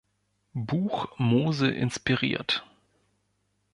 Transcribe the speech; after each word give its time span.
Buch 0.55 1.13
Mose 1.19 1.69
inspiriert. 1.69 2.65